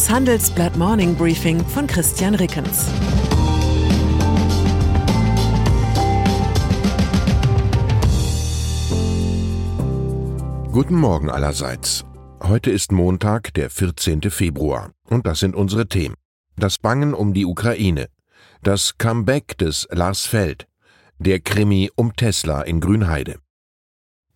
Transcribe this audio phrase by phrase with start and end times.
[0.00, 2.86] Das Handelsblatt Morning Briefing von Christian Rickens.
[10.72, 12.06] Guten Morgen allerseits.
[12.42, 14.22] Heute ist Montag, der 14.
[14.30, 16.14] Februar, und das sind unsere Themen.
[16.56, 18.06] Das Bangen um die Ukraine,
[18.62, 20.66] das Comeback des Lars Feld,
[21.18, 23.36] der Krimi um Tesla in Grünheide.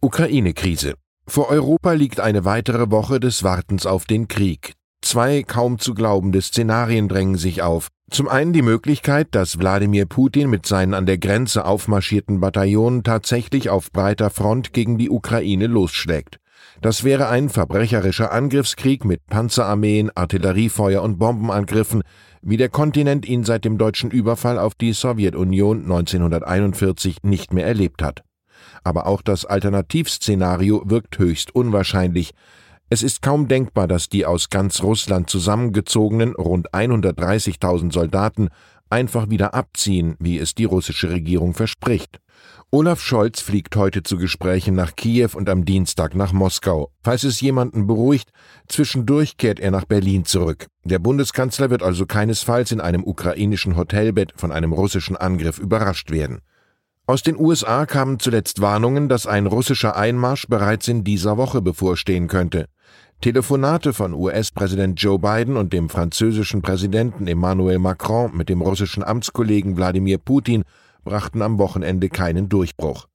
[0.02, 0.92] Ukraine-Krise.
[1.26, 4.74] Vor Europa liegt eine weitere Woche des Wartens auf den Krieg.
[5.04, 7.88] Zwei kaum zu glaubende Szenarien drängen sich auf.
[8.10, 13.68] Zum einen die Möglichkeit, dass Wladimir Putin mit seinen an der Grenze aufmarschierten Bataillonen tatsächlich
[13.68, 16.38] auf breiter Front gegen die Ukraine losschlägt.
[16.80, 22.02] Das wäre ein verbrecherischer Angriffskrieg mit Panzerarmeen, Artilleriefeuer und Bombenangriffen,
[22.40, 28.02] wie der Kontinent ihn seit dem deutschen Überfall auf die Sowjetunion 1941 nicht mehr erlebt
[28.02, 28.22] hat
[28.84, 32.32] aber auch das Alternativszenario wirkt höchst unwahrscheinlich.
[32.94, 38.50] Es ist kaum denkbar, dass die aus ganz Russland zusammengezogenen rund 130.000 Soldaten
[38.88, 42.20] einfach wieder abziehen, wie es die russische Regierung verspricht.
[42.70, 46.92] Olaf Scholz fliegt heute zu Gesprächen nach Kiew und am Dienstag nach Moskau.
[47.02, 48.30] Falls es jemanden beruhigt,
[48.68, 50.68] zwischendurch kehrt er nach Berlin zurück.
[50.84, 56.42] Der Bundeskanzler wird also keinesfalls in einem ukrainischen Hotelbett von einem russischen Angriff überrascht werden.
[57.06, 62.28] Aus den USA kamen zuletzt Warnungen, dass ein russischer Einmarsch bereits in dieser Woche bevorstehen
[62.28, 62.64] könnte.
[63.20, 69.76] Telefonate von US-Präsident Joe Biden und dem französischen Präsidenten Emmanuel Macron mit dem russischen Amtskollegen
[69.76, 70.64] Wladimir Putin
[71.04, 73.06] brachten am Wochenende keinen Durchbruch.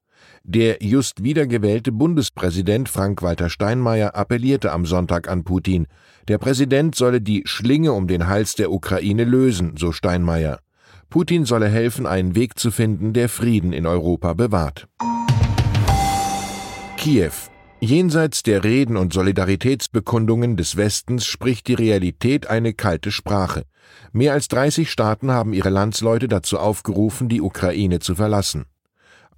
[0.44, 5.88] Der just wiedergewählte Bundespräsident Frank-Walter Steinmeier appellierte am Sonntag an Putin.
[6.28, 10.60] Der Präsident solle die Schlinge um den Hals der Ukraine lösen, so Steinmeier.
[11.10, 14.88] Putin solle helfen, einen Weg zu finden, der Frieden in Europa bewahrt.
[16.98, 17.32] Kiew.
[17.82, 23.64] Jenseits der Reden und Solidaritätsbekundungen des Westens spricht die Realität eine kalte Sprache.
[24.12, 28.66] Mehr als 30 Staaten haben ihre Landsleute dazu aufgerufen, die Ukraine zu verlassen.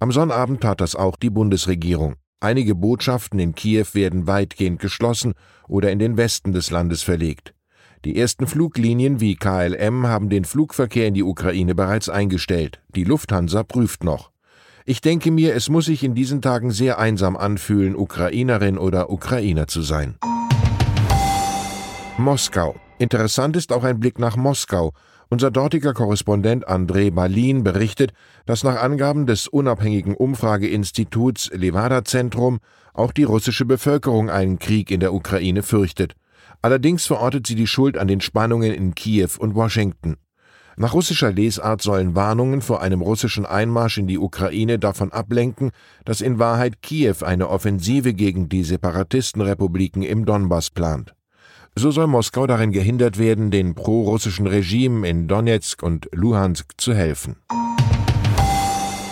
[0.00, 2.16] Am Sonnabend tat das auch die Bundesregierung.
[2.40, 5.34] Einige Botschaften in Kiew werden weitgehend geschlossen
[5.68, 7.54] oder in den Westen des Landes verlegt.
[8.04, 12.80] Die ersten Fluglinien wie KLM haben den Flugverkehr in die Ukraine bereits eingestellt.
[12.96, 14.32] Die Lufthansa prüft noch.
[14.84, 19.68] Ich denke mir, es muss sich in diesen Tagen sehr einsam anfühlen, Ukrainerin oder Ukrainer
[19.68, 20.16] zu sein.
[22.18, 22.74] Moskau.
[22.98, 24.92] Interessant ist auch ein Blick nach Moskau.
[25.28, 28.12] Unser dortiger Korrespondent André Balin berichtet,
[28.46, 32.58] dass nach Angaben des unabhängigen Umfrageinstituts Levada Zentrum
[32.94, 36.16] auch die russische Bevölkerung einen Krieg in der Ukraine fürchtet.
[36.62, 40.16] Allerdings verortet sie die Schuld an den Spannungen in Kiew und Washington.
[40.76, 45.70] Nach russischer Lesart sollen Warnungen vor einem russischen Einmarsch in die Ukraine davon ablenken,
[46.04, 51.14] dass in Wahrheit Kiew eine Offensive gegen die Separatistenrepubliken im Donbass plant.
[51.74, 57.36] So soll Moskau darin gehindert werden, den pro-russischen Regimen in Donetsk und Luhansk zu helfen.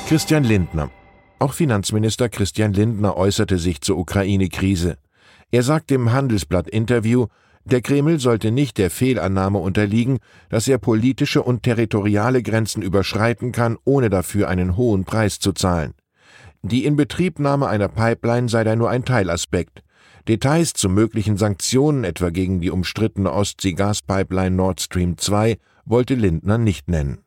[0.06, 0.90] Christian Lindner
[1.38, 4.98] Auch Finanzminister Christian Lindner äußerte sich zur Ukraine-Krise.
[5.50, 7.26] Er sagt im Handelsblatt-Interview,
[7.64, 10.18] der Kreml sollte nicht der Fehlannahme unterliegen,
[10.48, 15.92] dass er politische und territoriale Grenzen überschreiten kann, ohne dafür einen hohen Preis zu zahlen.
[16.62, 19.82] Die Inbetriebnahme einer Pipeline sei da nur ein Teilaspekt.
[20.28, 26.88] Details zu möglichen Sanktionen etwa gegen die umstrittene Ostsee-Gaspipeline Nord Stream 2 wollte Lindner nicht
[26.88, 27.18] nennen.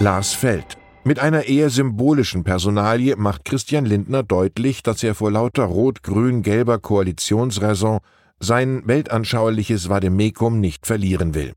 [0.00, 5.64] Lars Feld mit einer eher symbolischen Personalie macht Christian Lindner deutlich, dass er vor lauter
[5.64, 8.00] rot-grün-gelber Koalitionsraison
[8.40, 11.52] sein weltanschauliches Vademekum nicht verlieren will.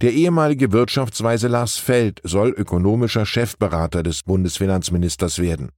[0.00, 5.70] Der ehemalige Wirtschaftsweise Lars Feld soll ökonomischer Chefberater des Bundesfinanzministers werden.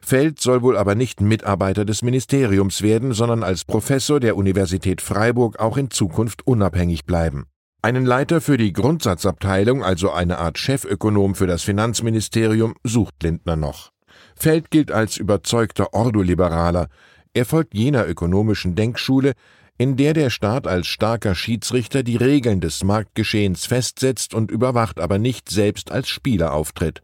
[0.00, 5.58] Feld soll wohl aber nicht Mitarbeiter des Ministeriums werden, sondern als Professor der Universität Freiburg
[5.58, 7.46] auch in Zukunft unabhängig bleiben.
[7.82, 13.90] Einen Leiter für die Grundsatzabteilung, also eine Art Chefökonom für das Finanzministerium, sucht Lindner noch.
[14.36, 16.88] Feld gilt als überzeugter Ordoliberaler.
[17.32, 19.32] Er folgt jener ökonomischen Denkschule,
[19.78, 25.16] in der der Staat als starker Schiedsrichter die Regeln des Marktgeschehens festsetzt und überwacht, aber
[25.16, 27.02] nicht selbst als Spieler auftritt.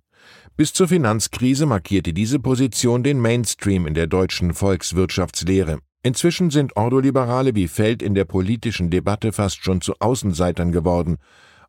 [0.59, 5.79] Bis zur Finanzkrise markierte diese Position den Mainstream in der deutschen Volkswirtschaftslehre.
[6.07, 11.17] Inzwischen sind Ordoliberale wie Feld in der politischen Debatte fast schon zu Außenseitern geworden.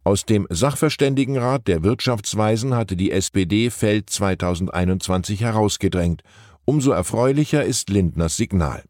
[0.04, 6.22] Aus dem Sachverständigenrat der Wirtschaftsweisen hatte die SPD Feld 2021 herausgedrängt.
[6.66, 8.84] Umso erfreulicher ist Lindners Signal.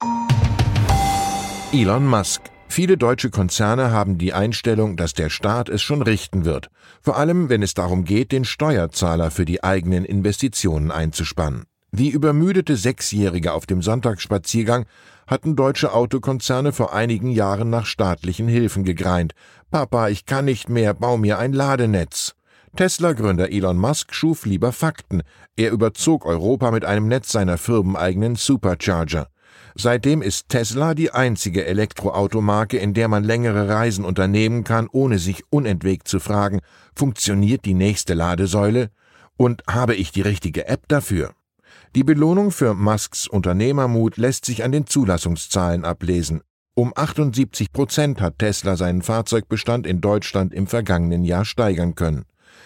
[1.71, 6.67] Elon Musk Viele deutsche Konzerne haben die Einstellung, dass der Staat es schon richten wird,
[7.01, 11.63] vor allem wenn es darum geht, den Steuerzahler für die eigenen Investitionen einzuspannen.
[11.93, 14.85] Wie übermüdete Sechsjährige auf dem Sonntagsspaziergang
[15.27, 19.33] hatten deutsche Autokonzerne vor einigen Jahren nach staatlichen Hilfen gegreint.
[19.69, 22.33] Papa, ich kann nicht mehr, bau mir ein Ladenetz.
[22.75, 25.23] Tesla-Gründer Elon Musk schuf lieber Fakten.
[25.55, 29.27] Er überzog Europa mit einem Netz seiner firmeneigenen Supercharger.
[29.75, 35.43] Seitdem ist Tesla die einzige Elektroautomarke, in der man längere Reisen unternehmen kann, ohne sich
[35.49, 36.61] unentwegt zu fragen,
[36.95, 38.89] funktioniert die nächste Ladesäule?
[39.37, 41.36] Und habe ich die richtige App dafür?
[41.95, 46.41] Die Belohnung für Musks Unternehmermut lässt sich an den Zulassungszahlen ablesen.
[46.75, 52.25] Um 78 Prozent hat Tesla seinen Fahrzeugbestand in Deutschland im vergangenen Jahr steigern können.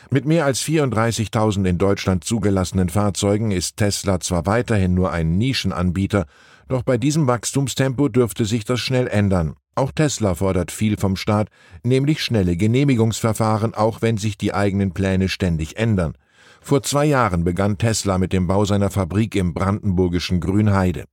[0.10, 6.26] Mit mehr als 34.000 in Deutschland zugelassenen Fahrzeugen ist Tesla zwar weiterhin nur ein Nischenanbieter,
[6.68, 9.56] doch bei diesem Wachstumstempo dürfte sich das schnell ändern.
[9.76, 11.48] Auch Tesla fordert viel vom Staat,
[11.84, 16.14] nämlich schnelle Genehmigungsverfahren, auch wenn sich die eigenen Pläne ständig ändern.
[16.62, 21.06] Vor zwei Jahren begann Tesla mit dem Bau seiner Fabrik im brandenburgischen Grünheide.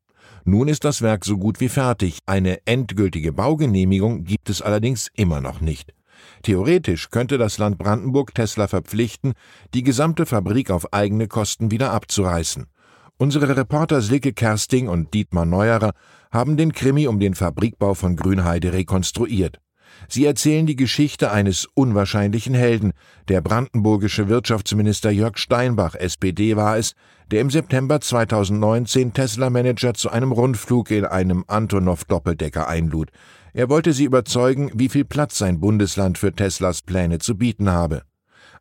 [0.44, 5.40] Nun ist das Werk so gut wie fertig, eine endgültige Baugenehmigung gibt es allerdings immer
[5.40, 5.94] noch nicht.
[6.42, 9.32] Theoretisch könnte das Land Brandenburg Tesla verpflichten,
[9.74, 12.66] die gesamte Fabrik auf eigene Kosten wieder abzureißen.
[13.16, 15.92] Unsere Reporter Silke Kersting und Dietmar Neuerer
[16.30, 19.58] haben den Krimi um den Fabrikbau von Grünheide rekonstruiert.
[20.08, 22.92] Sie erzählen die Geschichte eines unwahrscheinlichen Helden.
[23.28, 26.94] Der brandenburgische Wirtschaftsminister Jörg Steinbach, SPD, war es,
[27.30, 33.10] der im September 2019 Tesla-Manager zu einem Rundflug in einem Antonov-Doppeldecker einlud.
[33.52, 38.02] Er wollte sie überzeugen, wie viel Platz sein Bundesland für Teslas Pläne zu bieten habe.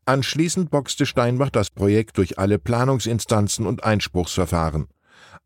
[0.06, 4.88] Anschließend boxte Steinbach das Projekt durch alle Planungsinstanzen und Einspruchsverfahren.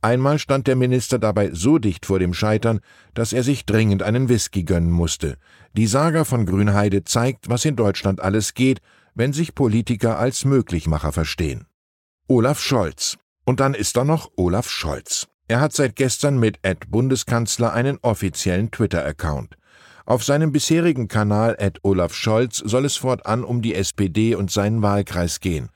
[0.01, 2.79] Einmal stand der Minister dabei so dicht vor dem Scheitern,
[3.13, 5.37] dass er sich dringend einen Whisky gönnen musste.
[5.77, 8.81] Die Saga von Grünheide zeigt, was in Deutschland alles geht,
[9.13, 11.67] wenn sich Politiker als Möglichmacher verstehen.
[12.27, 13.17] Olaf Scholz.
[13.45, 15.27] Und dann ist da noch Olaf Scholz.
[15.47, 19.57] Er hat seit gestern mit Ed Bundeskanzler einen offiziellen Twitter-Account.
[20.05, 24.81] Auf seinem bisherigen Kanal Ed Olaf Scholz soll es fortan um die SPD und seinen
[24.81, 25.69] Wahlkreis gehen.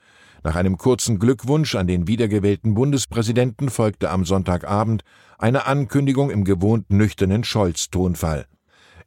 [0.45, 5.01] Nach einem kurzen Glückwunsch an den wiedergewählten Bundespräsidenten folgte am Sonntagabend
[5.39, 8.45] eine Ankündigung im gewohnt nüchternen Scholz-Tonfall.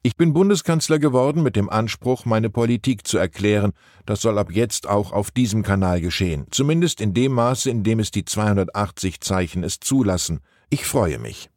[0.02, 3.70] Ich bin Bundeskanzler geworden mit dem Anspruch, meine Politik zu erklären.
[4.04, 6.46] Das soll ab jetzt auch auf diesem Kanal geschehen.
[6.50, 10.40] Zumindest in dem Maße, in dem es die 280 Zeichen es zulassen.
[10.70, 11.50] Ich freue mich.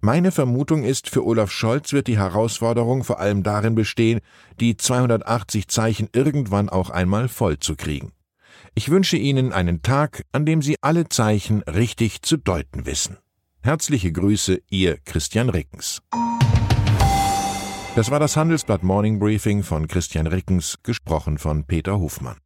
[0.00, 4.18] Meine Vermutung ist, für Olaf Scholz wird die Herausforderung vor allem darin bestehen,
[4.58, 8.10] die 280 Zeichen irgendwann auch einmal voll zu kriegen.
[8.78, 13.18] Ich wünsche Ihnen einen Tag, an dem Sie alle Zeichen richtig zu deuten wissen.
[13.60, 16.00] Herzliche Grüße, Ihr Christian Rickens.
[17.96, 22.36] Das war das Handelsblatt Morning Briefing von Christian Rickens, gesprochen von Peter Hofmann.